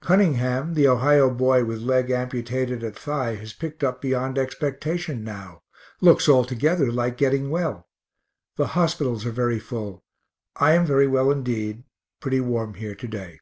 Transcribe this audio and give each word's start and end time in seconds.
Cunningham, 0.00 0.72
the 0.72 0.88
Ohio 0.88 1.28
boy 1.28 1.62
with 1.66 1.82
leg 1.82 2.10
amputated 2.10 2.82
at 2.82 2.98
thigh, 2.98 3.34
has 3.34 3.52
picked 3.52 3.84
up 3.84 4.00
beyond 4.00 4.38
expectation 4.38 5.22
now! 5.22 5.64
looks 6.00 6.30
altogether 6.30 6.90
like 6.90 7.18
getting 7.18 7.50
well. 7.50 7.86
The 8.56 8.68
hospitals 8.68 9.26
are 9.26 9.32
very 9.32 9.58
full. 9.58 10.02
I 10.56 10.72
am 10.72 10.86
very 10.86 11.06
well 11.06 11.30
indeed 11.30 11.84
pretty 12.20 12.40
warm 12.40 12.72
here 12.72 12.94
to 12.94 13.06
day. 13.06 13.40